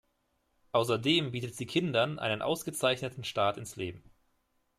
[0.71, 4.01] Außerdem bietet sie Kindern einen ausgezeichneten Start ins Leben.